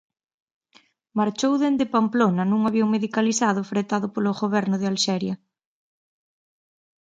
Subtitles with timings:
[1.19, 5.35] Marchou dende Pamplona nun avión medicalizado fretado polo Goberno de Alxeria.